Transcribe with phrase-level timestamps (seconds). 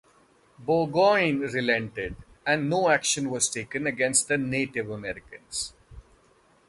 [0.57, 5.73] Burgoyne relented, and no action was taken against the Native Americans.